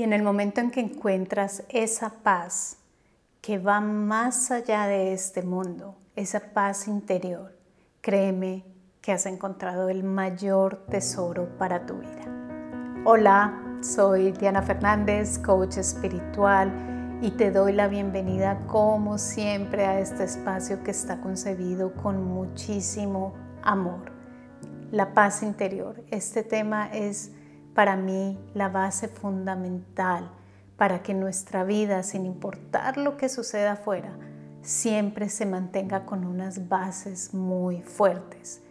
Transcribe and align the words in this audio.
Y 0.00 0.02
en 0.02 0.14
el 0.14 0.22
momento 0.22 0.62
en 0.62 0.70
que 0.70 0.80
encuentras 0.80 1.62
esa 1.68 2.08
paz 2.22 2.78
que 3.42 3.58
va 3.58 3.82
más 3.82 4.50
allá 4.50 4.86
de 4.86 5.12
este 5.12 5.42
mundo, 5.42 5.94
esa 6.16 6.40
paz 6.54 6.88
interior, 6.88 7.54
créeme 8.00 8.64
que 9.02 9.12
has 9.12 9.26
encontrado 9.26 9.90
el 9.90 10.02
mayor 10.02 10.86
tesoro 10.86 11.54
para 11.58 11.84
tu 11.84 11.98
vida. 11.98 12.24
Hola, 13.04 13.78
soy 13.82 14.32
Diana 14.32 14.62
Fernández, 14.62 15.38
coach 15.38 15.76
espiritual 15.76 17.18
y 17.20 17.32
te 17.32 17.50
doy 17.50 17.74
la 17.74 17.86
bienvenida 17.86 18.58
como 18.68 19.18
siempre 19.18 19.84
a 19.84 20.00
este 20.00 20.24
espacio 20.24 20.82
que 20.82 20.92
está 20.92 21.20
concebido 21.20 21.92
con 21.92 22.24
muchísimo 22.24 23.34
amor. 23.62 24.12
La 24.92 25.12
paz 25.12 25.42
interior. 25.42 26.02
Este 26.10 26.42
tema 26.42 26.88
es 26.90 27.32
para 27.74 27.96
mí 27.96 28.38
la 28.54 28.68
base 28.68 29.08
fundamental 29.08 30.30
para 30.76 31.02
que 31.02 31.14
nuestra 31.14 31.64
vida, 31.64 32.02
sin 32.02 32.24
importar 32.24 32.96
lo 32.96 33.16
que 33.16 33.28
suceda 33.28 33.72
afuera, 33.72 34.16
siempre 34.62 35.28
se 35.28 35.46
mantenga 35.46 36.06
con 36.06 36.24
unas 36.24 36.68
bases 36.68 37.34
muy 37.34 37.82
fuertes. 37.82 38.62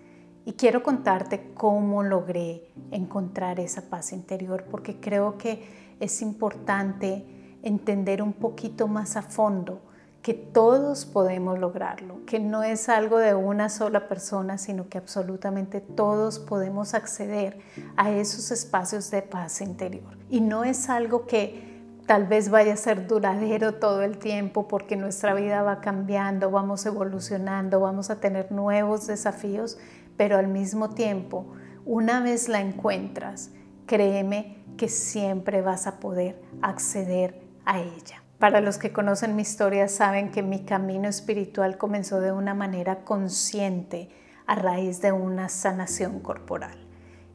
Y 0.45 0.53
quiero 0.53 0.81
contarte 0.81 1.51
cómo 1.53 2.01
logré 2.01 2.71
encontrar 2.91 3.59
esa 3.59 3.89
paz 3.89 4.11
interior, 4.11 4.65
porque 4.71 4.99
creo 4.99 5.37
que 5.37 5.95
es 5.99 6.21
importante 6.21 7.57
entender 7.61 8.21
un 8.21 8.33
poquito 8.33 8.87
más 8.87 9.15
a 9.15 9.21
fondo 9.21 9.81
que 10.21 10.33
todos 10.33 11.05
podemos 11.05 11.57
lograrlo, 11.59 12.25
que 12.25 12.39
no 12.39 12.63
es 12.63 12.89
algo 12.89 13.19
de 13.19 13.35
una 13.35 13.69
sola 13.69 14.07
persona, 14.07 14.57
sino 14.57 14.89
que 14.89 14.97
absolutamente 14.97 15.79
todos 15.79 16.39
podemos 16.39 16.93
acceder 16.93 17.59
a 17.95 18.11
esos 18.11 18.51
espacios 18.51 19.11
de 19.11 19.21
paz 19.21 19.61
interior. 19.61 20.17
Y 20.29 20.41
no 20.41 20.65
es 20.65 20.89
algo 20.89 21.25
que 21.25 21.69
tal 22.05 22.25
vez 22.25 22.49
vaya 22.49 22.73
a 22.73 22.77
ser 22.77 23.07
duradero 23.07 23.75
todo 23.75 24.01
el 24.01 24.17
tiempo 24.17 24.67
porque 24.67 24.97
nuestra 24.97 25.33
vida 25.33 25.61
va 25.61 25.79
cambiando, 25.79 26.51
vamos 26.51 26.85
evolucionando, 26.85 27.79
vamos 27.79 28.09
a 28.09 28.19
tener 28.19 28.51
nuevos 28.51 29.07
desafíos, 29.07 29.77
pero 30.17 30.37
al 30.37 30.47
mismo 30.47 30.89
tiempo, 30.89 31.45
una 31.85 32.19
vez 32.19 32.49
la 32.49 32.59
encuentras, 32.59 33.51
créeme 33.85 34.63
que 34.75 34.89
siempre 34.89 35.61
vas 35.61 35.87
a 35.87 35.99
poder 35.99 36.41
acceder 36.61 37.39
a 37.63 37.79
ella. 37.79 38.23
Para 38.39 38.61
los 38.61 38.77
que 38.77 38.93
conocen 38.93 39.35
mi 39.35 39.41
historia 39.41 39.89
saben 39.89 40.31
que 40.31 40.41
mi 40.41 40.63
camino 40.63 41.09
espiritual 41.09 41.77
comenzó 41.77 42.21
de 42.21 42.31
una 42.31 42.53
manera 42.53 43.03
consciente 43.03 44.09
a 44.47 44.55
raíz 44.55 45.01
de 45.01 45.11
una 45.11 45.49
sanación 45.49 46.21
corporal. 46.21 46.77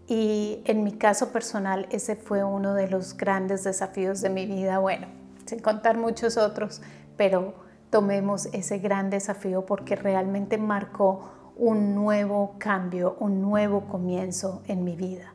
Y 0.06 0.62
en 0.64 0.82
mi 0.82 0.92
caso 0.92 1.30
personal 1.30 1.86
ese 1.90 2.16
fue 2.16 2.42
uno 2.42 2.72
de 2.72 2.88
los 2.88 3.18
grandes 3.18 3.64
desafíos 3.64 4.22
de 4.22 4.30
mi 4.30 4.46
vida, 4.46 4.78
bueno, 4.78 5.08
sin 5.44 5.58
contar 5.58 5.98
muchos 5.98 6.38
otros, 6.38 6.80
pero 7.18 7.52
tomemos 7.90 8.46
ese 8.54 8.78
gran 8.78 9.10
desafío 9.10 9.66
porque 9.66 9.96
realmente 9.96 10.56
marcó 10.56 11.52
un 11.54 11.94
nuevo 11.94 12.56
cambio, 12.58 13.18
un 13.20 13.42
nuevo 13.42 13.88
comienzo 13.88 14.62
en 14.68 14.84
mi 14.84 14.96
vida. 14.96 15.34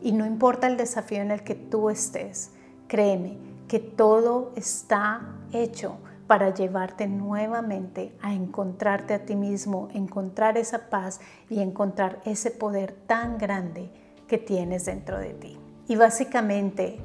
Y 0.00 0.12
no 0.12 0.24
importa 0.24 0.66
el 0.66 0.78
desafío 0.78 1.20
en 1.20 1.30
el 1.30 1.44
que 1.44 1.54
tú 1.54 1.90
estés, 1.90 2.52
créeme, 2.88 3.49
que 3.70 3.78
todo 3.78 4.50
está 4.56 5.36
hecho 5.52 5.98
para 6.26 6.52
llevarte 6.52 7.06
nuevamente 7.06 8.12
a 8.20 8.34
encontrarte 8.34 9.14
a 9.14 9.24
ti 9.24 9.36
mismo, 9.36 9.90
encontrar 9.94 10.58
esa 10.58 10.90
paz 10.90 11.20
y 11.48 11.60
encontrar 11.60 12.20
ese 12.24 12.50
poder 12.50 12.92
tan 13.06 13.38
grande 13.38 13.88
que 14.26 14.38
tienes 14.38 14.86
dentro 14.86 15.20
de 15.20 15.34
ti. 15.34 15.56
Y 15.86 15.94
básicamente, 15.94 16.98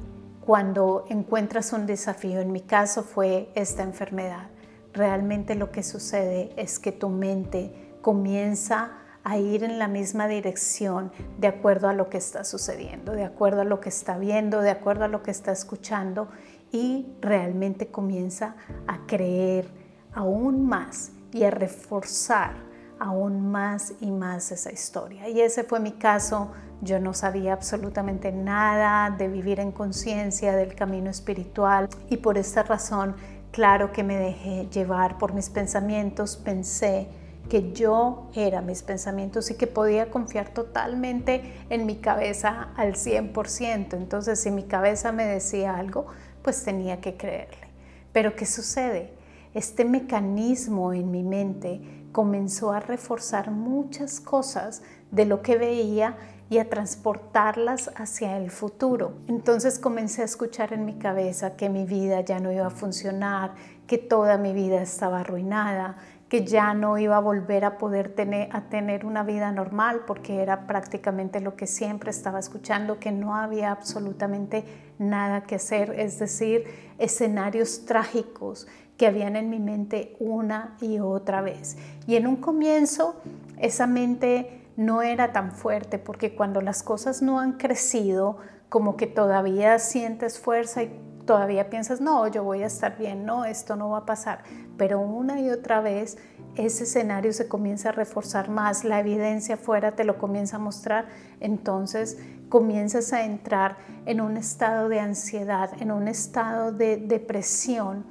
cuando 0.44 1.04
encuentras 1.08 1.72
un 1.72 1.86
desafío, 1.86 2.40
en 2.40 2.50
mi 2.50 2.62
caso 2.62 3.04
fue 3.04 3.48
esta 3.54 3.84
enfermedad, 3.84 4.48
realmente 4.92 5.54
lo 5.54 5.70
que 5.70 5.84
sucede 5.84 6.50
es 6.56 6.80
que 6.80 6.90
tu 6.90 7.10
mente 7.10 7.94
comienza 8.02 8.90
a 9.26 9.38
ir 9.38 9.64
en 9.64 9.80
la 9.80 9.88
misma 9.88 10.28
dirección 10.28 11.10
de 11.38 11.48
acuerdo 11.48 11.88
a 11.88 11.92
lo 11.92 12.08
que 12.08 12.16
está 12.16 12.44
sucediendo, 12.44 13.10
de 13.10 13.24
acuerdo 13.24 13.62
a 13.62 13.64
lo 13.64 13.80
que 13.80 13.88
está 13.88 14.18
viendo, 14.18 14.60
de 14.60 14.70
acuerdo 14.70 15.04
a 15.04 15.08
lo 15.08 15.24
que 15.24 15.32
está 15.32 15.50
escuchando 15.50 16.28
y 16.72 17.06
realmente 17.20 17.88
comienza 17.88 18.56
a 18.86 19.06
creer 19.06 19.68
aún 20.12 20.66
más 20.66 21.12
y 21.32 21.44
a 21.44 21.50
reforzar 21.50 22.66
aún 22.98 23.50
más 23.50 23.94
y 24.00 24.10
más 24.10 24.50
esa 24.52 24.72
historia. 24.72 25.28
Y 25.28 25.40
ese 25.40 25.64
fue 25.64 25.80
mi 25.80 25.92
caso. 25.92 26.52
Yo 26.82 27.00
no 27.00 27.14
sabía 27.14 27.52
absolutamente 27.52 28.32
nada 28.32 29.10
de 29.10 29.28
vivir 29.28 29.60
en 29.60 29.72
conciencia 29.72 30.54
del 30.54 30.74
camino 30.74 31.10
espiritual 31.10 31.88
y 32.10 32.18
por 32.18 32.36
esta 32.36 32.62
razón, 32.62 33.16
claro 33.50 33.92
que 33.92 34.02
me 34.02 34.16
dejé 34.16 34.66
llevar 34.70 35.16
por 35.16 35.32
mis 35.32 35.48
pensamientos, 35.48 36.36
pensé 36.36 37.08
que 37.48 37.72
yo 37.72 38.28
era 38.34 38.60
mis 38.60 38.82
pensamientos 38.82 39.50
y 39.50 39.54
que 39.54 39.66
podía 39.66 40.10
confiar 40.10 40.50
totalmente 40.50 41.54
en 41.70 41.86
mi 41.86 41.96
cabeza 41.96 42.68
al 42.76 42.94
100%. 42.94 43.94
Entonces, 43.94 44.40
si 44.40 44.50
mi 44.50 44.64
cabeza 44.64 45.12
me 45.12 45.24
decía 45.24 45.76
algo, 45.76 46.06
pues 46.46 46.62
tenía 46.62 47.00
que 47.00 47.16
creerle. 47.16 47.66
Pero 48.12 48.36
¿qué 48.36 48.46
sucede? 48.46 49.12
Este 49.52 49.84
mecanismo 49.84 50.92
en 50.92 51.10
mi 51.10 51.24
mente 51.24 51.80
comenzó 52.12 52.70
a 52.70 52.78
reforzar 52.78 53.50
muchas 53.50 54.20
cosas 54.20 54.82
de 55.10 55.24
lo 55.24 55.42
que 55.42 55.58
veía 55.58 56.16
y 56.48 56.58
a 56.58 56.70
transportarlas 56.70 57.90
hacia 57.96 58.38
el 58.38 58.52
futuro. 58.52 59.14
Entonces 59.26 59.80
comencé 59.80 60.22
a 60.22 60.26
escuchar 60.26 60.72
en 60.72 60.84
mi 60.84 61.00
cabeza 61.00 61.56
que 61.56 61.68
mi 61.68 61.84
vida 61.84 62.20
ya 62.20 62.38
no 62.38 62.52
iba 62.52 62.68
a 62.68 62.70
funcionar, 62.70 63.56
que 63.88 63.98
toda 63.98 64.38
mi 64.38 64.52
vida 64.52 64.80
estaba 64.80 65.22
arruinada, 65.22 65.96
que 66.28 66.44
ya 66.44 66.74
no 66.74 66.96
iba 66.96 67.16
a 67.16 67.20
volver 67.20 67.64
a 67.64 67.76
poder 67.76 68.14
tener, 68.14 68.50
tener 68.68 69.04
una 69.04 69.24
vida 69.24 69.50
normal 69.50 70.02
porque 70.06 70.42
era 70.42 70.68
prácticamente 70.68 71.40
lo 71.40 71.56
que 71.56 71.66
siempre 71.66 72.10
estaba 72.10 72.38
escuchando, 72.38 73.00
que 73.00 73.10
no 73.10 73.34
había 73.34 73.72
absolutamente 73.72 74.64
nada 74.98 75.42
que 75.42 75.56
hacer, 75.56 75.98
es 75.98 76.18
decir, 76.18 76.64
escenarios 76.98 77.84
trágicos 77.84 78.66
que 78.96 79.06
habían 79.06 79.36
en 79.36 79.50
mi 79.50 79.58
mente 79.58 80.16
una 80.18 80.76
y 80.80 80.98
otra 80.98 81.42
vez. 81.42 81.76
Y 82.06 82.16
en 82.16 82.26
un 82.26 82.36
comienzo 82.36 83.16
esa 83.58 83.86
mente 83.86 84.62
no 84.76 85.02
era 85.02 85.32
tan 85.32 85.52
fuerte 85.52 85.98
porque 85.98 86.34
cuando 86.34 86.60
las 86.60 86.82
cosas 86.82 87.22
no 87.22 87.40
han 87.40 87.52
crecido, 87.52 88.38
como 88.68 88.96
que 88.96 89.06
todavía 89.06 89.78
sientes 89.78 90.38
fuerza 90.38 90.82
y 90.82 90.90
todavía 91.26 91.68
piensas, 91.68 92.00
no, 92.00 92.26
yo 92.28 92.44
voy 92.44 92.62
a 92.62 92.66
estar 92.66 92.96
bien, 92.96 93.26
no, 93.26 93.44
esto 93.44 93.76
no 93.76 93.90
va 93.90 93.98
a 93.98 94.06
pasar. 94.06 94.44
Pero 94.78 95.00
una 95.00 95.40
y 95.40 95.50
otra 95.50 95.80
vez 95.80 96.16
ese 96.54 96.84
escenario 96.84 97.32
se 97.32 97.48
comienza 97.48 97.90
a 97.90 97.92
reforzar 97.92 98.48
más, 98.48 98.84
la 98.84 99.00
evidencia 99.00 99.56
fuera 99.56 99.92
te 99.92 100.04
lo 100.04 100.16
comienza 100.18 100.56
a 100.56 100.60
mostrar, 100.60 101.06
entonces 101.40 102.18
comienzas 102.48 103.12
a 103.12 103.24
entrar 103.24 103.76
en 104.06 104.20
un 104.20 104.36
estado 104.36 104.88
de 104.88 105.00
ansiedad, 105.00 105.70
en 105.80 105.90
un 105.90 106.08
estado 106.08 106.72
de 106.72 106.96
depresión 106.96 108.04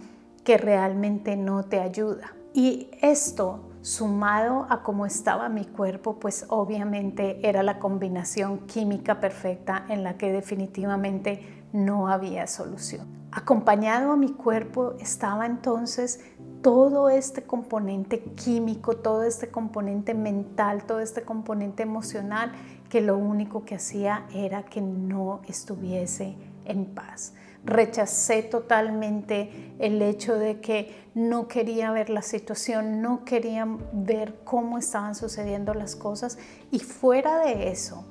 que 0.43 0.57
realmente 0.57 1.35
no 1.35 1.63
te 1.63 1.79
ayuda. 1.79 2.33
Y 2.53 2.89
esto 3.01 3.71
sumado 3.81 4.65
a 4.69 4.81
cómo 4.81 5.05
estaba 5.05 5.47
mi 5.47 5.65
cuerpo, 5.65 6.19
pues 6.19 6.45
obviamente 6.49 7.47
era 7.47 7.61
la 7.61 7.77
combinación 7.77 8.59
química 8.65 9.19
perfecta 9.19 9.85
en 9.89 10.03
la 10.03 10.17
que 10.17 10.31
definitivamente 10.31 11.64
no 11.73 12.07
había 12.07 12.47
solución. 12.47 13.07
Acompañado 13.31 14.13
a 14.13 14.17
mi 14.17 14.31
cuerpo 14.31 14.93
estaba 14.99 15.45
entonces 15.45 16.21
todo 16.61 17.09
este 17.09 17.43
componente 17.43 18.23
químico, 18.23 18.97
todo 18.97 19.23
este 19.23 19.49
componente 19.49 20.13
mental, 20.13 20.85
todo 20.85 20.99
este 20.99 21.23
componente 21.23 21.83
emocional 21.83 22.53
que 22.89 23.01
lo 23.01 23.17
único 23.17 23.65
que 23.65 23.75
hacía 23.75 24.25
era 24.33 24.63
que 24.63 24.81
no 24.81 25.41
estuviese 25.47 26.35
en 26.65 26.85
paz. 26.85 27.33
Rechacé 27.65 28.41
totalmente 28.41 29.75
el 29.79 30.01
hecho 30.01 30.39
de 30.39 30.61
que 30.61 31.09
no 31.13 31.47
quería 31.47 31.91
ver 31.91 32.09
la 32.09 32.21
situación, 32.21 33.01
no 33.01 33.25
quería 33.25 33.67
ver 33.91 34.39
cómo 34.43 34.77
estaban 34.77 35.13
sucediendo 35.13 35.73
las 35.73 35.95
cosas 35.95 36.37
y 36.71 36.79
fuera 36.79 37.39
de 37.39 37.69
eso 37.69 38.05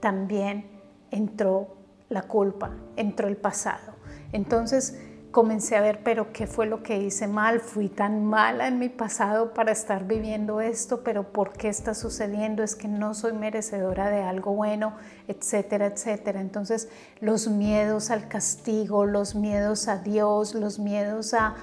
también 0.00 0.66
entró 1.10 1.79
la 2.10 2.22
culpa, 2.22 2.70
entró 2.96 3.28
el 3.28 3.38
pasado. 3.38 3.94
Entonces 4.32 4.98
comencé 5.30 5.76
a 5.76 5.80
ver, 5.80 6.02
pero 6.02 6.32
qué 6.32 6.46
fue 6.46 6.66
lo 6.66 6.82
que 6.82 6.98
hice 6.98 7.28
mal, 7.28 7.60
fui 7.60 7.88
tan 7.88 8.24
mala 8.24 8.66
en 8.66 8.78
mi 8.78 8.88
pasado 8.88 9.54
para 9.54 9.70
estar 9.70 10.06
viviendo 10.06 10.60
esto, 10.60 11.02
pero 11.04 11.32
por 11.32 11.52
qué 11.52 11.68
está 11.68 11.94
sucediendo, 11.94 12.62
es 12.62 12.74
que 12.74 12.88
no 12.88 13.14
soy 13.14 13.32
merecedora 13.32 14.10
de 14.10 14.22
algo 14.22 14.52
bueno, 14.52 14.94
etcétera, 15.28 15.86
etcétera. 15.86 16.40
Entonces 16.40 16.88
los 17.20 17.48
miedos 17.48 18.10
al 18.10 18.28
castigo, 18.28 19.06
los 19.06 19.34
miedos 19.34 19.86
a 19.88 19.98
Dios, 19.98 20.54
los 20.54 20.78
miedos 20.78 21.32
a, 21.32 21.54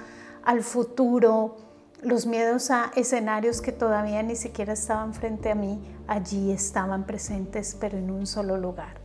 al 0.44 0.62
futuro, 0.62 1.56
los 2.02 2.26
miedos 2.26 2.70
a 2.70 2.90
escenarios 2.96 3.60
que 3.60 3.72
todavía 3.72 4.22
ni 4.22 4.36
siquiera 4.36 4.72
estaban 4.72 5.12
frente 5.12 5.50
a 5.50 5.54
mí, 5.54 5.78
allí 6.06 6.52
estaban 6.52 7.04
presentes, 7.04 7.76
pero 7.78 7.98
en 7.98 8.10
un 8.10 8.26
solo 8.26 8.56
lugar, 8.56 8.98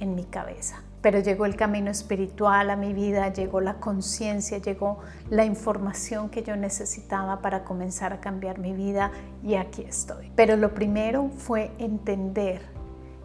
en 0.00 0.14
mi 0.14 0.24
cabeza 0.24 0.85
pero 1.06 1.20
llegó 1.20 1.46
el 1.46 1.54
camino 1.54 1.88
espiritual 1.88 2.68
a 2.68 2.74
mi 2.74 2.92
vida, 2.92 3.32
llegó 3.32 3.60
la 3.60 3.74
conciencia, 3.74 4.58
llegó 4.58 4.98
la 5.30 5.44
información 5.44 6.30
que 6.30 6.42
yo 6.42 6.56
necesitaba 6.56 7.42
para 7.42 7.62
comenzar 7.62 8.12
a 8.12 8.18
cambiar 8.18 8.58
mi 8.58 8.72
vida 8.72 9.12
y 9.40 9.54
aquí 9.54 9.82
estoy. 9.82 10.32
Pero 10.34 10.56
lo 10.56 10.74
primero 10.74 11.28
fue 11.28 11.70
entender 11.78 12.60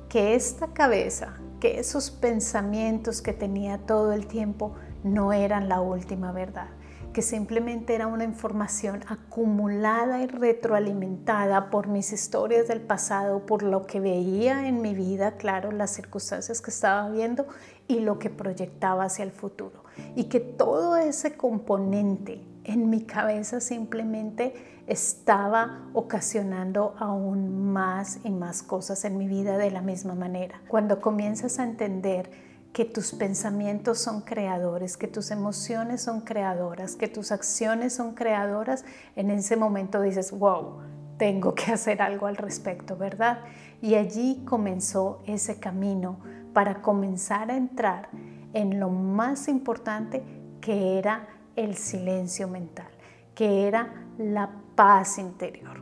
que 0.09 0.35
esta 0.35 0.67
cabeza, 0.67 1.39
que 1.59 1.79
esos 1.79 2.11
pensamientos 2.11 3.19
que 3.19 3.33
tenía 3.33 3.79
todo 3.79 4.13
el 4.13 4.27
tiempo 4.27 4.75
no 5.03 5.33
eran 5.33 5.67
la 5.67 5.81
última 5.81 6.31
verdad 6.31 6.67
que 7.13 7.21
simplemente 7.21 7.93
era 7.93 8.07
una 8.07 8.23
información 8.23 9.01
acumulada 9.07 10.21
y 10.21 10.27
retroalimentada 10.27 11.69
por 11.69 11.87
mis 11.87 12.13
historias 12.13 12.67
del 12.67 12.81
pasado, 12.81 13.45
por 13.45 13.63
lo 13.63 13.85
que 13.85 13.99
veía 13.99 14.67
en 14.67 14.81
mi 14.81 14.93
vida, 14.93 15.33
claro, 15.33 15.71
las 15.71 15.91
circunstancias 15.91 16.61
que 16.61 16.71
estaba 16.71 17.09
viendo 17.09 17.47
y 17.87 17.99
lo 17.99 18.19
que 18.19 18.29
proyectaba 18.29 19.05
hacia 19.05 19.23
el 19.23 19.31
futuro. 19.31 19.83
Y 20.15 20.25
que 20.25 20.39
todo 20.39 20.95
ese 20.95 21.35
componente 21.35 22.41
en 22.63 22.89
mi 22.89 23.03
cabeza 23.03 23.59
simplemente 23.59 24.53
estaba 24.87 25.89
ocasionando 25.93 26.95
aún 26.97 27.71
más 27.71 28.19
y 28.23 28.29
más 28.29 28.63
cosas 28.63 29.03
en 29.05 29.17
mi 29.17 29.27
vida 29.27 29.57
de 29.57 29.71
la 29.71 29.81
misma 29.81 30.15
manera. 30.15 30.61
Cuando 30.67 31.01
comienzas 31.01 31.59
a 31.59 31.63
entender 31.63 32.50
que 32.73 32.85
tus 32.85 33.11
pensamientos 33.11 33.99
son 33.99 34.21
creadores, 34.21 34.95
que 34.95 35.07
tus 35.07 35.31
emociones 35.31 36.01
son 36.01 36.21
creadoras, 36.21 36.95
que 36.95 37.07
tus 37.07 37.31
acciones 37.31 37.93
son 37.93 38.13
creadoras, 38.13 38.85
en 39.15 39.29
ese 39.29 39.57
momento 39.57 40.01
dices, 40.01 40.31
wow, 40.31 40.77
tengo 41.17 41.53
que 41.53 41.71
hacer 41.71 42.01
algo 42.01 42.27
al 42.27 42.37
respecto, 42.37 42.95
¿verdad? 42.95 43.39
Y 43.81 43.95
allí 43.95 44.43
comenzó 44.45 45.21
ese 45.25 45.59
camino 45.59 46.19
para 46.53 46.81
comenzar 46.81 47.51
a 47.51 47.57
entrar 47.57 48.09
en 48.53 48.79
lo 48.79 48.89
más 48.89 49.47
importante 49.47 50.23
que 50.61 50.97
era 50.97 51.27
el 51.55 51.75
silencio 51.75 52.47
mental, 52.47 52.89
que 53.35 53.67
era 53.67 54.05
la 54.17 54.49
paz 54.75 55.17
interior. 55.17 55.81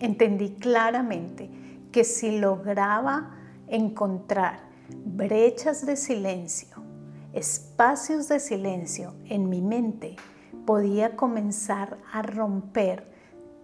Entendí 0.00 0.50
claramente 0.54 1.50
que 1.90 2.04
si 2.04 2.38
lograba 2.38 3.36
encontrar 3.68 4.65
brechas 5.04 5.84
de 5.86 5.96
silencio, 5.96 6.76
espacios 7.32 8.28
de 8.28 8.40
silencio 8.40 9.14
en 9.24 9.48
mi 9.48 9.60
mente, 9.60 10.16
podía 10.64 11.16
comenzar 11.16 11.98
a 12.12 12.22
romper 12.22 13.10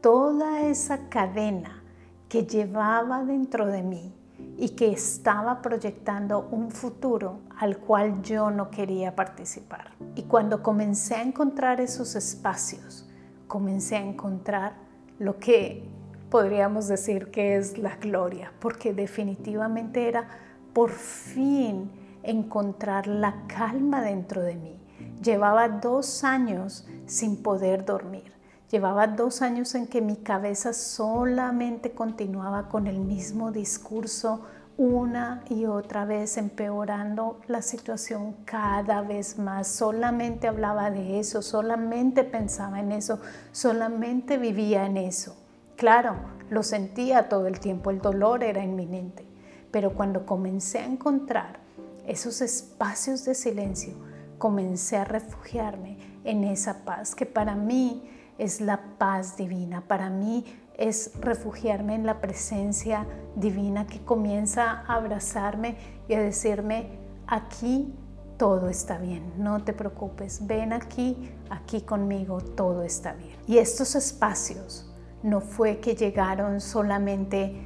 toda 0.00 0.62
esa 0.62 1.08
cadena 1.08 1.82
que 2.28 2.46
llevaba 2.46 3.24
dentro 3.24 3.66
de 3.66 3.82
mí 3.82 4.14
y 4.56 4.70
que 4.70 4.92
estaba 4.92 5.62
proyectando 5.62 6.48
un 6.50 6.70
futuro 6.70 7.40
al 7.58 7.78
cual 7.78 8.22
yo 8.22 8.50
no 8.50 8.70
quería 8.70 9.14
participar. 9.14 9.92
Y 10.14 10.22
cuando 10.22 10.62
comencé 10.62 11.14
a 11.14 11.22
encontrar 11.22 11.80
esos 11.80 12.14
espacios, 12.14 13.08
comencé 13.48 13.96
a 13.96 14.00
encontrar 14.00 14.74
lo 15.18 15.38
que 15.38 15.84
podríamos 16.30 16.88
decir 16.88 17.30
que 17.30 17.56
es 17.56 17.78
la 17.78 17.96
gloria, 17.96 18.52
porque 18.58 18.94
definitivamente 18.94 20.08
era 20.08 20.28
por 20.72 20.90
fin 20.90 21.90
encontrar 22.22 23.06
la 23.06 23.46
calma 23.46 24.02
dentro 24.02 24.42
de 24.42 24.54
mí. 24.54 24.78
Llevaba 25.22 25.68
dos 25.68 26.24
años 26.24 26.86
sin 27.06 27.42
poder 27.42 27.84
dormir. 27.84 28.32
Llevaba 28.70 29.06
dos 29.06 29.42
años 29.42 29.74
en 29.74 29.86
que 29.86 30.00
mi 30.00 30.16
cabeza 30.16 30.72
solamente 30.72 31.92
continuaba 31.92 32.68
con 32.68 32.86
el 32.86 33.00
mismo 33.00 33.52
discurso 33.52 34.46
una 34.78 35.44
y 35.50 35.66
otra 35.66 36.06
vez 36.06 36.38
empeorando 36.38 37.40
la 37.46 37.60
situación 37.60 38.34
cada 38.46 39.02
vez 39.02 39.38
más. 39.38 39.68
Solamente 39.68 40.48
hablaba 40.48 40.90
de 40.90 41.20
eso, 41.20 41.42
solamente 41.42 42.24
pensaba 42.24 42.80
en 42.80 42.92
eso, 42.92 43.20
solamente 43.52 44.38
vivía 44.38 44.86
en 44.86 44.96
eso. 44.96 45.36
Claro, 45.76 46.16
lo 46.48 46.62
sentía 46.62 47.28
todo 47.28 47.46
el 47.46 47.60
tiempo, 47.60 47.90
el 47.90 48.00
dolor 48.00 48.42
era 48.42 48.64
inminente. 48.64 49.26
Pero 49.72 49.94
cuando 49.94 50.24
comencé 50.24 50.78
a 50.78 50.86
encontrar 50.86 51.58
esos 52.06 52.40
espacios 52.40 53.24
de 53.24 53.34
silencio, 53.34 53.94
comencé 54.38 54.96
a 54.96 55.04
refugiarme 55.04 55.98
en 56.24 56.44
esa 56.44 56.84
paz 56.84 57.14
que 57.14 57.26
para 57.26 57.56
mí 57.56 58.08
es 58.38 58.60
la 58.60 58.80
paz 58.98 59.36
divina, 59.36 59.82
para 59.86 60.10
mí 60.10 60.44
es 60.76 61.12
refugiarme 61.20 61.94
en 61.94 62.06
la 62.06 62.20
presencia 62.20 63.06
divina 63.36 63.86
que 63.86 64.04
comienza 64.04 64.84
a 64.86 64.94
abrazarme 64.94 65.76
y 66.08 66.14
a 66.14 66.20
decirme, 66.20 66.98
aquí 67.26 67.94
todo 68.36 68.68
está 68.68 68.98
bien, 68.98 69.32
no 69.38 69.62
te 69.62 69.72
preocupes, 69.72 70.46
ven 70.46 70.72
aquí, 70.72 71.30
aquí 71.50 71.82
conmigo, 71.82 72.40
todo 72.40 72.82
está 72.82 73.12
bien. 73.12 73.36
Y 73.46 73.58
estos 73.58 73.94
espacios 73.94 74.90
no 75.22 75.40
fue 75.40 75.78
que 75.78 75.94
llegaron 75.94 76.60
solamente 76.60 77.64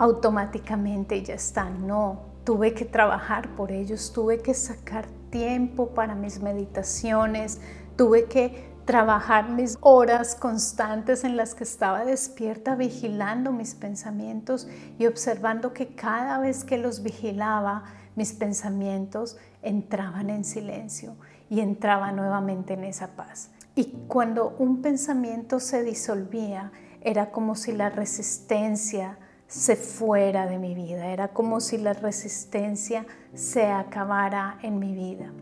automáticamente 0.00 1.22
ya 1.22 1.34
están. 1.34 1.86
No, 1.86 2.22
tuve 2.44 2.72
que 2.72 2.86
trabajar 2.86 3.54
por 3.54 3.70
ellos, 3.70 4.12
tuve 4.14 4.38
que 4.38 4.54
sacar 4.54 5.06
tiempo 5.28 5.90
para 5.90 6.14
mis 6.14 6.40
meditaciones, 6.40 7.60
tuve 7.96 8.24
que 8.24 8.70
trabajar 8.86 9.50
mis 9.50 9.76
horas 9.82 10.34
constantes 10.34 11.22
en 11.22 11.36
las 11.36 11.54
que 11.54 11.64
estaba 11.64 12.06
despierta 12.06 12.76
vigilando 12.76 13.52
mis 13.52 13.74
pensamientos 13.74 14.66
y 14.98 15.04
observando 15.04 15.74
que 15.74 15.94
cada 15.94 16.38
vez 16.38 16.64
que 16.64 16.78
los 16.78 17.02
vigilaba, 17.02 17.84
mis 18.16 18.32
pensamientos 18.32 19.36
entraban 19.60 20.30
en 20.30 20.44
silencio 20.44 21.14
y 21.50 21.60
entraba 21.60 22.10
nuevamente 22.10 22.72
en 22.72 22.84
esa 22.84 23.08
paz. 23.08 23.50
Y 23.74 23.92
cuando 24.08 24.56
un 24.58 24.80
pensamiento 24.80 25.60
se 25.60 25.84
disolvía, 25.84 26.72
era 27.02 27.30
como 27.30 27.54
si 27.54 27.72
la 27.72 27.90
resistencia 27.90 29.18
se 29.50 29.74
fuera 29.74 30.46
de 30.46 30.58
mi 30.58 30.74
vida. 30.74 31.06
Era 31.06 31.28
como 31.28 31.60
si 31.60 31.76
la 31.76 31.92
resistencia 31.92 33.04
se 33.34 33.66
acabara 33.66 34.58
en 34.62 34.78
mi 34.78 34.94
vida. 34.94 35.32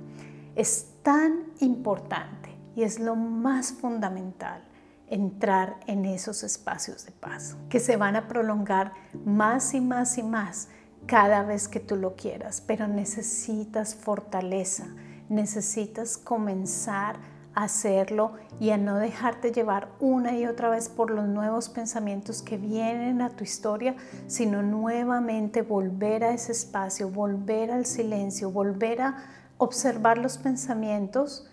Es 0.56 0.88
tan 1.02 1.44
importante 1.60 2.48
y 2.74 2.84
es 2.84 2.98
lo 2.98 3.16
más 3.16 3.72
fundamental 3.72 4.64
entrar 5.08 5.76
en 5.86 6.06
esos 6.06 6.42
espacios 6.42 7.04
de 7.04 7.12
paz 7.12 7.56
que 7.68 7.80
se 7.80 7.96
van 7.96 8.16
a 8.16 8.28
prolongar 8.28 8.92
más 9.24 9.74
y 9.74 9.80
más 9.80 10.16
y 10.16 10.22
más 10.22 10.68
cada 11.06 11.42
vez 11.42 11.68
que 11.68 11.80
tú 11.80 11.96
lo 11.96 12.16
quieras, 12.16 12.62
pero 12.66 12.88
necesitas 12.88 13.94
fortaleza, 13.94 14.86
necesitas 15.28 16.16
comenzar 16.16 17.16
hacerlo 17.62 18.32
y 18.60 18.70
a 18.70 18.78
no 18.78 18.98
dejarte 18.98 19.50
llevar 19.50 19.88
una 19.98 20.36
y 20.36 20.46
otra 20.46 20.68
vez 20.68 20.88
por 20.88 21.10
los 21.10 21.26
nuevos 21.26 21.68
pensamientos 21.68 22.40
que 22.40 22.56
vienen 22.56 23.20
a 23.20 23.30
tu 23.30 23.42
historia, 23.42 23.96
sino 24.28 24.62
nuevamente 24.62 25.62
volver 25.62 26.22
a 26.22 26.32
ese 26.32 26.52
espacio, 26.52 27.10
volver 27.10 27.72
al 27.72 27.84
silencio, 27.84 28.50
volver 28.50 29.02
a 29.02 29.16
observar 29.58 30.18
los 30.18 30.38
pensamientos 30.38 31.50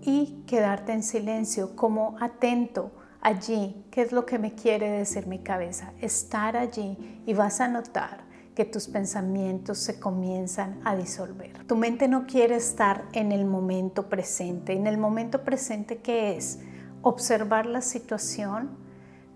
y 0.00 0.44
quedarte 0.46 0.92
en 0.92 1.02
silencio 1.02 1.74
como 1.74 2.16
atento 2.20 2.92
allí, 3.20 3.84
qué 3.90 4.02
es 4.02 4.12
lo 4.12 4.26
que 4.26 4.38
me 4.38 4.54
quiere 4.54 4.90
decir 4.90 5.26
mi 5.26 5.40
cabeza, 5.40 5.92
estar 6.00 6.56
allí 6.56 7.22
y 7.26 7.34
vas 7.34 7.60
a 7.60 7.66
notar 7.66 8.21
que 8.54 8.64
tus 8.64 8.86
pensamientos 8.86 9.78
se 9.78 9.98
comienzan 9.98 10.80
a 10.84 10.94
disolver. 10.94 11.64
Tu 11.66 11.76
mente 11.76 12.08
no 12.08 12.26
quiere 12.26 12.56
estar 12.56 13.04
en 13.12 13.32
el 13.32 13.46
momento 13.46 14.08
presente. 14.08 14.74
En 14.74 14.86
el 14.86 14.98
momento 14.98 15.42
presente, 15.42 15.98
¿qué 15.98 16.36
es? 16.36 16.58
Observar 17.00 17.66
la 17.66 17.80
situación, 17.80 18.76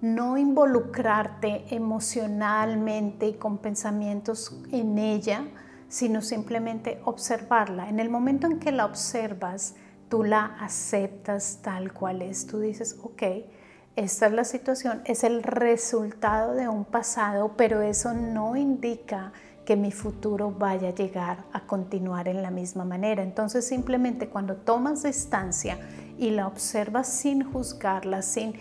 no 0.02 0.37
involucrarte 0.37 1.64
emocionalmente 1.75 3.28
y 3.28 3.35
con 3.35 3.58
pensamientos 3.58 4.61
en 4.70 4.99
ella, 4.99 5.44
sino 5.88 6.20
simplemente 6.20 7.00
observarla. 7.04 7.88
En 7.88 8.00
el 8.00 8.11
momento 8.11 8.46
en 8.46 8.58
que 8.58 8.73
la 8.73 8.85
observas, 8.85 9.76
tú 10.11 10.25
la 10.25 10.56
aceptas 10.61 11.61
tal 11.62 11.92
cual 11.92 12.20
es. 12.20 12.46
Tú 12.46 12.61
dices, 12.61 12.99
ok, 13.02 13.23
esta 13.96 14.26
es 14.26 14.32
la 14.32 14.44
situación, 14.44 15.00
es 15.06 15.24
el 15.24 15.42
resultado 15.42 16.54
de 16.54 16.68
un 16.68 16.84
pasado, 16.84 17.54
pero 17.56 17.80
eso 17.80 18.12
no 18.12 18.54
indica 18.54 19.32
que 19.64 19.74
mi 19.74 19.90
futuro 19.90 20.50
vaya 20.50 20.88
a 20.88 20.94
llegar 20.94 21.44
a 21.52 21.66
continuar 21.66 22.28
en 22.28 22.42
la 22.42 22.50
misma 22.50 22.84
manera. 22.84 23.22
Entonces 23.22 23.66
simplemente 23.66 24.28
cuando 24.28 24.56
tomas 24.56 25.02
distancia 25.02 25.78
y 26.18 26.30
la 26.30 26.46
observas 26.46 27.08
sin 27.08 27.42
juzgarla, 27.50 28.20
sin 28.20 28.54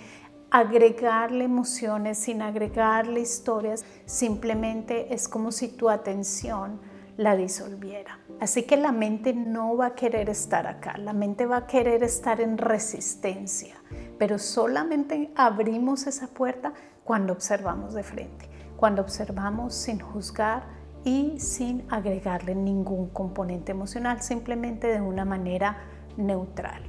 agregarle 0.52 1.44
emociones, 1.44 2.18
sin 2.18 2.42
agregarle 2.42 3.20
historias, 3.20 3.84
simplemente 4.06 5.14
es 5.14 5.28
como 5.28 5.52
si 5.52 5.68
tu 5.68 5.90
atención 5.90 6.80
la 7.18 7.36
disolviera. 7.36 8.20
Así 8.40 8.64
que 8.64 8.78
la 8.78 8.94
mente 8.94 9.34
no 9.34 9.76
va 9.76 9.88
a 9.88 9.96
querer 9.96 10.30
estar 10.30 10.66
acá, 10.66 10.98
la 10.98 11.14
mente 11.14 11.46
va 11.46 11.58
a 11.58 11.68
querer 11.68 12.04
estar 12.04 12.40
en 12.40 12.58
resistencia 12.58 13.76
pero 14.18 14.40
solamente 14.40 15.32
abrimos 15.36 16.08
esa 16.08 16.28
puerta 16.28 16.74
cuando 17.04 17.34
observamos 17.34 17.94
de 17.94 18.04
frente, 18.04 18.50
cuando 18.78 19.02
observamos 19.02 19.74
sin 19.74 20.00
juzgar 20.00 20.64
y 21.04 21.40
sin 21.40 21.86
agregarle 21.90 22.56
ningún 22.56 23.10
componente 23.10 23.72
emocional, 23.72 24.22
simplemente 24.22 24.88
de 24.88 25.02
una 25.02 25.24
manera 25.24 25.78
neutral. 26.18 26.82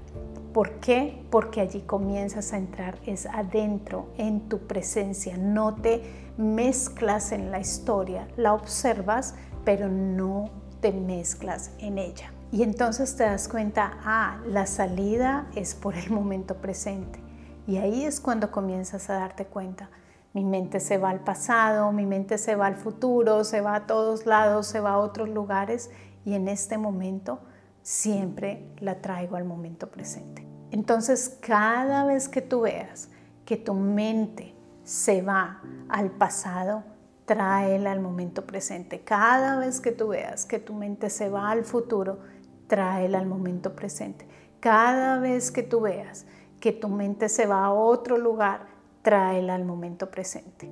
¿Por 0.54 0.80
qué? 0.80 1.22
Porque 1.30 1.60
allí 1.60 1.82
comienzas 1.82 2.54
a 2.54 2.56
entrar, 2.56 2.98
es 3.04 3.26
adentro, 3.26 4.08
en 4.16 4.48
tu 4.48 4.66
presencia, 4.66 5.36
no 5.36 5.74
te 5.74 6.02
mezclas 6.38 7.32
en 7.32 7.50
la 7.50 7.60
historia, 7.60 8.26
la 8.38 8.54
observas, 8.54 9.34
pero 9.66 9.88
no 9.88 10.50
te 10.80 10.92
mezclas 10.92 11.72
en 11.78 11.98
ella. 11.98 12.32
Y 12.52 12.62
entonces 12.62 13.16
te 13.16 13.24
das 13.24 13.48
cuenta, 13.48 13.98
ah, 14.04 14.40
la 14.46 14.66
salida 14.66 15.46
es 15.54 15.74
por 15.74 15.96
el 15.96 16.10
momento 16.10 16.56
presente. 16.56 17.20
Y 17.66 17.78
ahí 17.78 18.04
es 18.04 18.20
cuando 18.20 18.50
comienzas 18.50 19.10
a 19.10 19.14
darte 19.14 19.46
cuenta. 19.46 19.90
Mi 20.32 20.44
mente 20.44 20.80
se 20.80 20.98
va 20.98 21.10
al 21.10 21.20
pasado, 21.20 21.90
mi 21.92 22.06
mente 22.06 22.38
se 22.38 22.54
va 22.54 22.66
al 22.66 22.76
futuro, 22.76 23.42
se 23.42 23.60
va 23.60 23.74
a 23.74 23.86
todos 23.86 24.26
lados, 24.26 24.66
se 24.66 24.80
va 24.80 24.92
a 24.92 24.98
otros 24.98 25.28
lugares 25.28 25.90
y 26.24 26.34
en 26.34 26.48
este 26.48 26.78
momento 26.78 27.40
siempre 27.82 28.68
la 28.78 29.00
traigo 29.00 29.36
al 29.36 29.44
momento 29.44 29.88
presente. 29.90 30.46
Entonces, 30.70 31.38
cada 31.40 32.04
vez 32.04 32.28
que 32.28 32.42
tú 32.42 32.62
veas 32.62 33.08
que 33.44 33.56
tu 33.56 33.74
mente 33.74 34.54
se 34.84 35.22
va 35.22 35.62
al 35.88 36.10
pasado, 36.10 36.84
tráela 37.24 37.92
al 37.92 38.00
momento 38.00 38.46
presente. 38.46 39.00
Cada 39.00 39.58
vez 39.58 39.80
que 39.80 39.92
tú 39.92 40.08
veas 40.08 40.46
que 40.46 40.58
tu 40.58 40.74
mente 40.74 41.10
se 41.10 41.28
va 41.28 41.50
al 41.50 41.64
futuro, 41.64 42.18
tráela 42.66 43.18
al 43.18 43.26
momento 43.26 43.74
presente. 43.74 44.26
Cada 44.60 45.18
vez 45.18 45.50
que 45.50 45.62
tú 45.62 45.80
veas 45.80 46.26
que 46.60 46.72
tu 46.72 46.88
mente 46.88 47.28
se 47.28 47.46
va 47.46 47.64
a 47.64 47.72
otro 47.72 48.18
lugar, 48.18 48.66
tráela 49.02 49.54
al 49.54 49.64
momento 49.64 50.10
presente. 50.10 50.68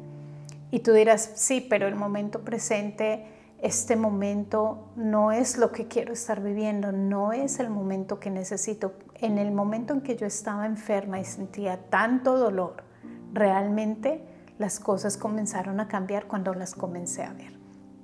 Y 0.71 0.81
tú 0.81 0.93
dirás, 0.93 1.33
sí, 1.35 1.61
pero 1.61 1.87
el 1.87 1.95
momento 1.95 2.41
presente 2.41 3.27
este 3.65 3.97
momento 3.97 4.91
no 4.95 5.33
es 5.33 5.57
lo 5.57 5.73
que 5.73 5.89
quiero 5.89 6.13
estar 6.13 6.43
viviendo, 6.43 6.93
no 6.93 7.33
es 7.33 7.61
el 7.61 7.71
momento 7.71 8.21
que 8.21 8.29
necesito. 8.29 8.93
En 9.15 9.39
el 9.39 9.53
momento 9.53 9.95
en 9.95 10.03
que 10.03 10.17
yo 10.17 10.27
estaba 10.27 10.67
enferma 10.67 11.19
y 11.19 11.25
sentía 11.25 11.79
tanto 11.89 12.37
dolor, 12.37 12.85
realmente 13.33 14.23
las 14.59 14.81
cosas 14.81 15.17
comenzaron 15.17 15.81
a 15.81 15.89
cambiar 15.89 16.27
cuando 16.27 16.53
las 16.53 16.75
comencé 16.75 17.23
a 17.23 17.33
ver. 17.33 17.54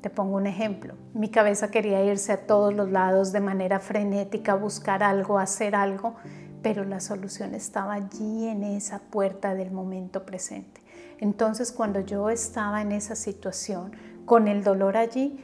Te 0.01 0.11
pongo 0.11 0.37
un 0.37 0.47
ejemplo. 0.47 0.95
Mi 1.13 1.29
cabeza 1.29 1.71
quería 1.71 2.05
irse 2.05 2.33
a 2.33 2.47
todos 2.47 2.73
los 2.73 2.91
lados 2.91 3.33
de 3.33 3.41
manera 3.41 3.81
frenética, 3.81 4.55
buscar 4.55 5.03
algo, 5.03 5.39
hacer 5.39 5.75
algo, 5.75 6.15
pero 6.63 6.85
la 6.85 7.01
solución 7.01 7.55
estaba 7.55 7.95
allí 7.95 8.49
en 8.49 8.65
esa 8.65 9.01
puerta 9.01 9.55
del 9.55 9.71
momento 9.71 10.25
presente. 10.25 10.81
Entonces 11.19 11.73
cuando 11.73 12.01
yo 12.01 12.31
estaba 12.31 12.81
en 12.81 12.93
esa 12.93 13.15
situación, 13.15 13.93
con 14.25 14.49
el 14.49 14.65
dolor 14.65 14.97
allí, 14.97 15.39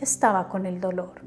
estaba 0.00 0.48
con 0.48 0.66
el 0.66 0.80
dolor. 0.80 1.22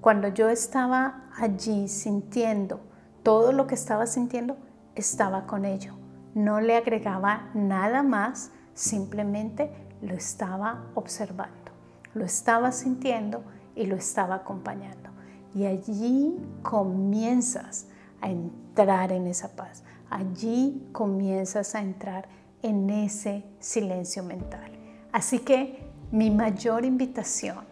Cuando 0.00 0.28
yo 0.28 0.48
estaba 0.48 1.28
allí 1.36 1.88
sintiendo 1.88 2.80
todo 3.22 3.52
lo 3.52 3.66
que 3.66 3.74
estaba 3.74 4.06
sintiendo, 4.06 4.56
estaba 4.94 5.46
con 5.46 5.64
ello. 5.64 5.94
No 6.34 6.60
le 6.60 6.76
agregaba 6.76 7.50
nada 7.54 8.02
más, 8.02 8.52
simplemente 8.72 9.70
lo 10.00 10.14
estaba 10.14 10.86
observando, 10.94 11.59
lo 12.14 12.24
estaba 12.24 12.72
sintiendo 12.72 13.42
y 13.74 13.86
lo 13.86 13.96
estaba 13.96 14.36
acompañando. 14.36 15.10
Y 15.54 15.66
allí 15.66 16.36
comienzas 16.62 17.86
a 18.20 18.30
entrar 18.30 19.12
en 19.12 19.26
esa 19.26 19.48
paz. 19.56 19.82
Allí 20.08 20.86
comienzas 20.92 21.74
a 21.74 21.80
entrar 21.80 22.28
en 22.62 22.90
ese 22.90 23.44
silencio 23.58 24.22
mental. 24.22 24.70
Así 25.12 25.38
que 25.40 25.88
mi 26.12 26.30
mayor 26.30 26.84
invitación 26.84 27.64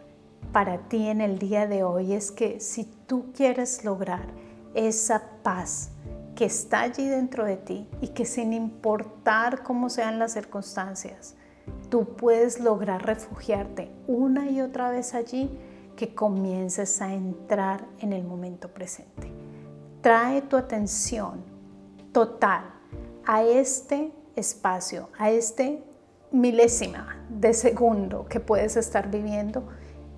para 0.52 0.78
ti 0.88 1.09
en 1.09 1.21
el 1.21 1.38
día 1.38 1.66
de 1.66 1.85
hoy 1.85 2.12
es 2.12 2.33
que 2.33 2.61
si 2.61 2.85
tú 2.85 3.33
quieres 3.35 3.85
lograr 3.85 4.26
esa 4.75 5.23
paz 5.42 5.90
que 6.35 6.45
está 6.45 6.80
allí 6.83 7.07
dentro 7.07 7.45
de 7.45 7.57
ti 7.57 7.88
y 8.00 8.09
que 8.09 8.25
sin 8.25 8.52
importar 8.52 9.62
cómo 9.62 9.90
sean 9.90 10.18
las 10.18 10.33
circunstancias, 10.33 11.35
tú 11.89 12.05
puedes 12.17 12.61
lograr 12.61 13.05
refugiarte 13.05 13.91
una 14.07 14.51
y 14.51 14.61
otra 14.61 14.91
vez 14.91 15.15
allí, 15.15 15.51
que 15.97 16.15
comiences 16.15 17.03
a 17.03 17.13
entrar 17.13 17.85
en 17.99 18.13
el 18.13 18.23
momento 18.23 18.73
presente. 18.73 19.33
Trae 20.01 20.43
tu 20.43 20.57
atención 20.57 21.43
total 22.13 22.63
a 23.27 23.43
este 23.43 24.13
espacio, 24.37 25.09
a 25.19 25.31
este 25.31 25.83
milésima 26.31 27.17
de 27.29 27.53
segundo 27.53 28.27
que 28.27 28.39
puedes 28.39 28.77
estar 28.77 29.11
viviendo 29.11 29.67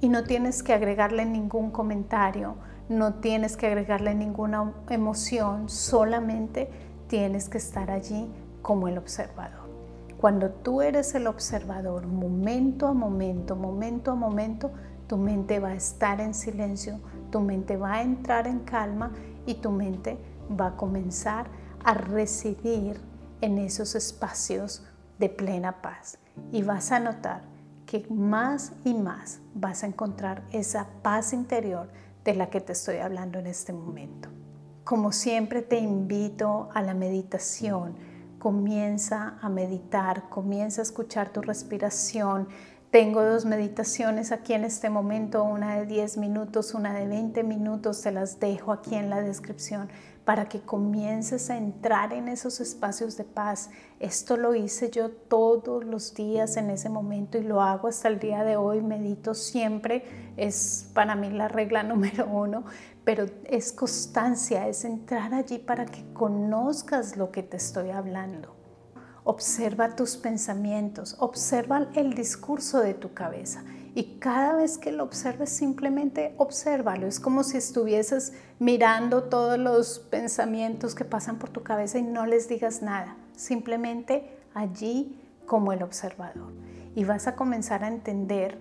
y 0.01 0.09
no 0.09 0.25
tienes 0.25 0.63
que 0.63 0.75
agregarle 0.75 1.25
ningún 1.25 1.71
comentario, 1.71 2.57
no 2.89 3.15
tienes 3.15 3.57
que 3.57 3.67
agregarle 3.67 4.15
ninguna 4.15 4.75
emoción, 4.91 5.69
solamente 5.69 6.71
tienes 7.07 7.49
que 7.49 7.59
estar 7.59 7.91
allí 7.91 8.31
como 8.63 8.89
el 8.89 8.99
observador. 8.99 9.60
Cuando 10.21 10.51
tú 10.51 10.83
eres 10.83 11.15
el 11.15 11.27
observador, 11.27 12.07
momento 12.07 12.87
a 12.87 12.93
momento, 12.93 13.57
momento 13.57 14.11
a 14.11 14.15
momento, 14.15 14.71
tu 15.07 15.17
mente 15.17 15.59
va 15.59 15.69
a 15.69 15.75
estar 15.75 16.21
en 16.21 16.35
silencio, 16.35 17.01
tu 17.31 17.41
mente 17.41 17.79
va 17.79 17.95
a 17.95 18.03
entrar 18.03 18.47
en 18.47 18.59
calma 18.59 19.13
y 19.47 19.55
tu 19.55 19.71
mente 19.71 20.19
va 20.61 20.67
a 20.67 20.77
comenzar 20.77 21.47
a 21.83 21.95
residir 21.95 23.01
en 23.41 23.57
esos 23.57 23.95
espacios 23.95 24.87
de 25.19 25.31
plena 25.31 25.81
paz. 25.81 26.19
Y 26.53 26.65
vas 26.65 26.93
a 26.93 27.01
notar 27.01 27.41
que 27.87 28.07
más 28.11 28.73
y 28.85 28.93
más 28.93 29.41
vas 29.55 29.85
a 29.85 29.87
encontrar 29.87 30.43
esa 30.53 30.87
paz 31.01 31.33
interior 31.33 31.89
de 32.25 32.35
la 32.35 32.51
que 32.51 32.61
te 32.61 32.73
estoy 32.73 32.99
hablando 32.99 33.39
en 33.39 33.47
este 33.47 33.73
momento. 33.73 34.29
Como 34.85 35.13
siempre 35.13 35.63
te 35.63 35.79
invito 35.79 36.69
a 36.75 36.83
la 36.83 36.93
meditación. 36.93 38.10
Comienza 38.41 39.37
a 39.43 39.51
meditar, 39.51 40.31
comienza 40.31 40.81
a 40.81 40.85
escuchar 40.85 41.29
tu 41.29 41.43
respiración. 41.43 42.49
Tengo 42.91 43.23
dos 43.23 43.45
meditaciones 43.45 44.33
aquí 44.33 44.55
en 44.55 44.65
este 44.65 44.89
momento, 44.89 45.45
una 45.45 45.77
de 45.77 45.85
10 45.85 46.17
minutos, 46.17 46.73
una 46.73 46.95
de 46.95 47.07
20 47.07 47.45
minutos, 47.45 48.01
te 48.01 48.13
las 48.13 48.41
dejo 48.41 48.73
aquí 48.73 48.95
en 48.95 49.11
la 49.11 49.21
descripción 49.21 49.91
para 50.25 50.49
que 50.49 50.61
comiences 50.61 51.51
a 51.51 51.57
entrar 51.57 52.13
en 52.13 52.29
esos 52.29 52.61
espacios 52.61 53.17
de 53.17 53.25
paz. 53.25 53.71
Esto 53.99 54.37
lo 54.37 54.55
hice 54.55 54.91
yo 54.91 55.11
todos 55.11 55.85
los 55.85 56.15
días 56.15 56.57
en 56.57 56.71
ese 56.71 56.89
momento 56.89 57.37
y 57.37 57.43
lo 57.43 57.61
hago 57.63 57.89
hasta 57.89 58.09
el 58.09 58.19
día 58.19 58.45
de 58.45 58.57
hoy. 58.57 58.81
Medito 58.81 59.35
siempre, 59.35 60.05
es 60.37 60.89
para 60.95 61.15
mí 61.15 61.31
la 61.31 61.49
regla 61.49 61.83
número 61.85 62.27
uno, 62.27 62.65
pero 63.05 63.27
es 63.45 63.73
constancia, 63.73 64.69
es 64.69 64.85
entrar 64.85 65.35
allí 65.35 65.59
para 65.59 65.87
que 65.87 66.05
conozcas 66.13 67.17
lo 67.17 67.31
que 67.31 67.43
te 67.43 67.57
estoy 67.57 67.91
hablando. 67.91 68.55
Observa 69.25 69.97
tus 69.97 70.17
pensamientos, 70.17 71.17
observa 71.19 71.89
el 71.95 72.15
discurso 72.15 72.81
de 72.81 72.95
tu 72.95 73.13
cabeza 73.13 73.65
y 73.95 74.19
cada 74.19 74.55
vez 74.55 74.79
que 74.79 74.93
lo 74.93 75.05
observes 75.05 75.51
simplemente 75.51 76.35
obsérvalo. 76.37 77.07
Es 77.07 77.21
como 77.21 77.43
si 77.43 77.57
estuvieses 77.57 78.33
mirando 78.59 79.25
todos 79.25 79.59
los 79.59 79.99
pensamientos 79.99 80.95
que 80.95 81.05
pasan 81.05 81.39
por 81.39 81.51
tu 81.51 81.63
cabeza 81.63 81.99
y 81.99 82.03
no 82.03 82.27
les 82.27 82.49
digas 82.49 82.83
nada. 82.83 83.17
Simplemente 83.37 84.39
allí 84.55 85.19
como 85.47 85.73
el 85.73 85.83
observador. 85.83 86.53
Y 86.95 87.05
vas 87.05 87.27
a 87.27 87.35
comenzar 87.35 87.85
a 87.85 87.89
entender, 87.89 88.59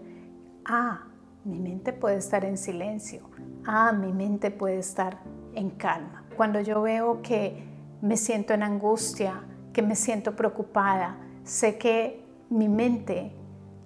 ah, 0.65 1.08
mi 1.45 1.59
mente 1.59 1.93
puede 1.93 2.17
estar 2.17 2.45
en 2.45 2.57
silencio, 2.57 3.21
ah, 3.65 3.91
mi 3.91 4.11
mente 4.11 4.51
puede 4.51 4.77
estar 4.77 5.19
en 5.53 5.69
calma. 5.71 6.25
Cuando 6.35 6.61
yo 6.61 6.81
veo 6.81 7.21
que 7.21 7.63
me 8.01 8.17
siento 8.17 8.53
en 8.53 8.63
angustia, 8.63 9.43
que 9.73 9.81
me 9.81 9.95
siento 9.95 10.35
preocupada, 10.35 11.17
sé 11.43 11.77
que 11.77 12.23
mi 12.49 12.67
mente 12.67 13.31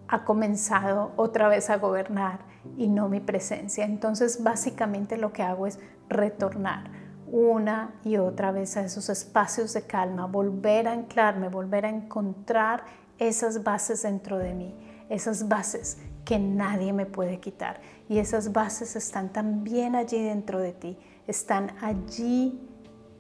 ha 0.07 0.24
comenzado 0.24 1.12
otra 1.15 1.48
vez 1.48 1.69
a 1.69 1.77
gobernar 1.77 2.39
y 2.77 2.88
no 2.88 3.10
mi 3.10 3.19
presencia. 3.19 3.86
Entonces 3.86 4.43
básicamente 4.43 5.17
lo 5.17 5.33
que 5.33 5.43
hago 5.43 5.67
es 5.67 5.79
retornar 6.10 6.91
una 7.27 7.95
y 8.03 8.17
otra 8.17 8.51
vez 8.51 8.77
a 8.77 8.86
esos 8.86 9.10
espacios 9.10 9.74
de 9.74 9.88
calma, 9.88 10.27
volver 10.27 10.88
a 10.88 10.93
anclarme, 10.93 11.50
volver 11.50 11.86
a 11.86 11.89
encontrar 11.89 12.83
esas 13.17 13.63
bases 13.63 14.03
dentro 14.03 14.38
de 14.38 14.53
mí, 14.53 14.75
esas 15.10 15.48
bases 15.48 15.98
que 16.25 16.39
nadie 16.39 16.93
me 16.93 17.05
puede 17.05 17.39
quitar. 17.39 17.81
Y 18.09 18.19
esas 18.19 18.53
bases 18.53 18.95
están 18.95 19.29
también 19.29 19.95
allí 19.95 20.21
dentro 20.21 20.59
de 20.59 20.73
ti, 20.73 20.97
están 21.27 21.71
allí 21.81 22.59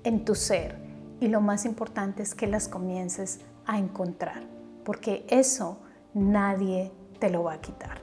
en 0.03 0.25
tu 0.25 0.35
ser. 0.35 0.77
Y 1.19 1.27
lo 1.27 1.41
más 1.41 1.65
importante 1.65 2.23
es 2.23 2.35
que 2.35 2.47
las 2.47 2.67
comiences 2.67 3.41
a 3.65 3.77
encontrar, 3.77 4.43
porque 4.83 5.25
eso 5.29 5.79
nadie 6.13 6.91
te 7.19 7.29
lo 7.29 7.43
va 7.43 7.53
a 7.53 7.61
quitar. 7.61 8.01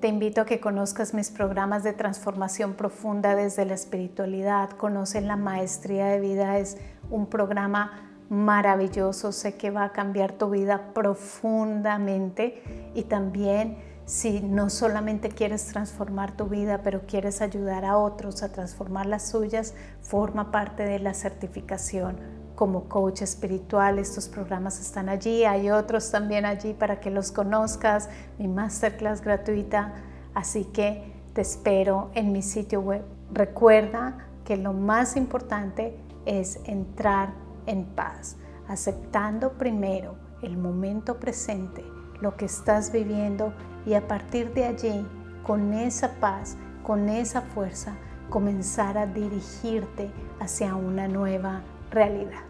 Te 0.00 0.06
invito 0.06 0.42
a 0.42 0.46
que 0.46 0.60
conozcas 0.60 1.12
mis 1.12 1.30
programas 1.30 1.82
de 1.82 1.92
transformación 1.92 2.74
profunda 2.74 3.34
desde 3.34 3.64
la 3.64 3.74
espiritualidad. 3.74 4.70
Conoce 4.70 5.20
la 5.20 5.36
maestría 5.36 6.06
de 6.06 6.20
vida, 6.20 6.58
es 6.58 6.76
un 7.10 7.26
programa 7.26 8.08
maravilloso, 8.28 9.32
sé 9.32 9.56
que 9.56 9.70
va 9.70 9.84
a 9.84 9.92
cambiar 9.92 10.32
tu 10.32 10.50
vida 10.50 10.92
profundamente 10.94 12.62
y 12.94 13.04
también 13.04 13.78
si 14.08 14.40
no 14.40 14.70
solamente 14.70 15.28
quieres 15.28 15.66
transformar 15.66 16.34
tu 16.34 16.46
vida, 16.46 16.80
pero 16.82 17.02
quieres 17.06 17.42
ayudar 17.42 17.84
a 17.84 17.98
otros 17.98 18.42
a 18.42 18.50
transformar 18.50 19.04
las 19.04 19.28
suyas, 19.28 19.74
forma 20.00 20.50
parte 20.50 20.82
de 20.84 20.98
la 20.98 21.12
certificación 21.12 22.16
como 22.54 22.88
coach 22.88 23.20
espiritual. 23.20 23.98
Estos 23.98 24.26
programas 24.30 24.80
están 24.80 25.10
allí, 25.10 25.44
hay 25.44 25.70
otros 25.70 26.10
también 26.10 26.46
allí 26.46 26.72
para 26.72 27.00
que 27.00 27.10
los 27.10 27.32
conozcas, 27.32 28.08
mi 28.38 28.48
masterclass 28.48 29.20
gratuita. 29.20 29.92
Así 30.32 30.64
que 30.64 31.12
te 31.34 31.42
espero 31.42 32.10
en 32.14 32.32
mi 32.32 32.40
sitio 32.40 32.80
web. 32.80 33.04
Recuerda 33.30 34.26
que 34.46 34.56
lo 34.56 34.72
más 34.72 35.18
importante 35.18 35.94
es 36.24 36.60
entrar 36.64 37.34
en 37.66 37.84
paz, 37.84 38.38
aceptando 38.68 39.52
primero 39.58 40.14
el 40.40 40.56
momento 40.56 41.20
presente, 41.20 41.84
lo 42.20 42.36
que 42.36 42.44
estás 42.44 42.92
viviendo 42.92 43.52
y 43.86 43.94
a 43.94 44.06
partir 44.06 44.52
de 44.52 44.64
allí, 44.64 45.06
con 45.44 45.72
esa 45.72 46.12
paz, 46.20 46.56
con 46.82 47.08
esa 47.08 47.42
fuerza, 47.42 47.96
comenzar 48.28 48.98
a 48.98 49.06
dirigirte 49.06 50.10
hacia 50.40 50.74
una 50.74 51.08
nueva 51.08 51.62
realidad. 51.90 52.42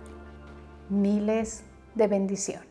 Miles 0.88 1.62
de 1.94 2.08
bendiciones. 2.08 2.67